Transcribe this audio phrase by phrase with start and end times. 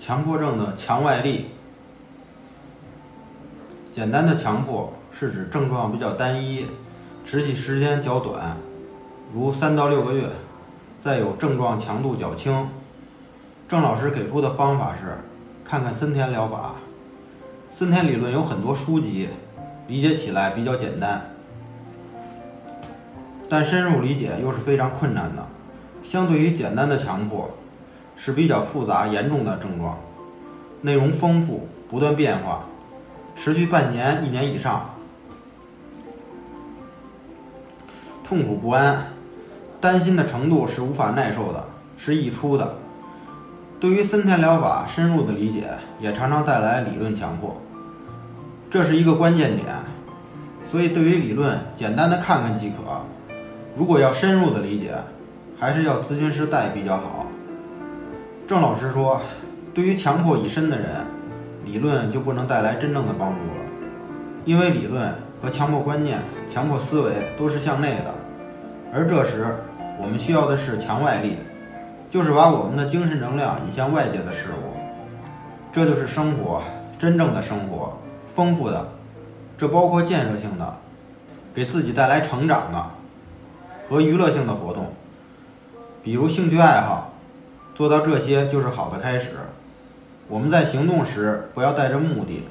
[0.00, 1.50] 强迫症的强外力。
[3.92, 6.64] 简单的强迫是指症状比较单一，
[7.22, 8.56] 持续时间较短，
[9.34, 10.24] 如三到六个月，
[11.02, 12.70] 再有症状强度较轻。
[13.68, 15.18] 郑老师给出的方法是，
[15.62, 16.76] 看看森田疗法。
[17.70, 19.28] 森田理论有很多书籍，
[19.86, 21.26] 理解起来比较简单，
[23.50, 25.46] 但深入理解又是非常困难的。
[26.02, 27.50] 相对于简单的强迫，
[28.22, 29.98] 是比较复杂严重的症状，
[30.82, 32.66] 内容丰富，不断变化，
[33.34, 34.90] 持续半年、一年以上，
[38.22, 39.06] 痛苦不安，
[39.80, 41.64] 担心的程度是无法耐受的，
[41.96, 42.76] 是溢出的。
[43.80, 47.58] 对于森田疗法深入的理解，也常常带来理论强迫，
[48.68, 49.66] 这是一个关键点。
[50.68, 53.00] 所以，对于理论，简单的看看即可；
[53.74, 54.94] 如果要深入的理解，
[55.58, 57.26] 还是要咨询师带比较好。
[58.50, 59.20] 郑老师说，
[59.72, 61.06] 对于强迫已深的人，
[61.64, 63.62] 理论就不能带来真正的帮助了，
[64.44, 68.12] 因为理论和强迫观念、强迫思维都是向内的，
[68.92, 69.54] 而这时
[70.02, 71.36] 我们需要的是强外力，
[72.10, 74.74] 就是把我们的精神能量引向外界的事物，
[75.70, 76.60] 这就是生活，
[76.98, 78.00] 真正的生活，
[78.34, 78.88] 丰富的，
[79.56, 80.74] 这包括建设性的，
[81.54, 82.84] 给自己带来成长的，
[83.88, 84.86] 和娱乐性的活动。
[86.02, 87.09] 比如兴趣爱好，
[87.80, 89.30] 做到这些就是好的开始。
[90.28, 92.44] 我们在行动时不要带着目的，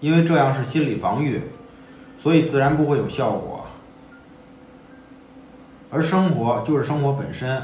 [0.00, 1.40] 因为这样是心理防御，
[2.20, 3.64] 所以自然不会有效果。
[5.90, 7.62] 而生活就是生活本身，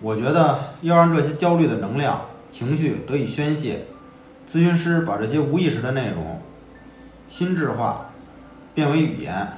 [0.00, 3.80] 我觉得要让这些焦虑的能量、情绪得以宣泄，
[4.50, 6.40] 咨询师把这些无意识的内容
[7.28, 8.10] 心智化，
[8.74, 9.48] 变为语言，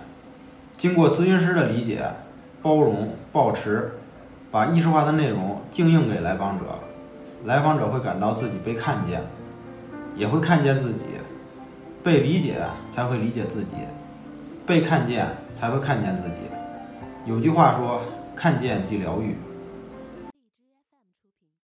[0.76, 2.04] 经过咨询师的理解、
[2.60, 3.92] 包容、保持。
[4.54, 6.66] 把艺术化的内容静映给来访者，
[7.42, 9.20] 来访者会感到自己被看见，
[10.14, 11.06] 也会看见自己，
[12.04, 13.72] 被理解才会理解自己，
[14.64, 15.26] 被看见
[15.58, 16.36] 才会看见自己。
[17.26, 18.00] 有句话说
[18.36, 19.34] ：“看见即疗愈。”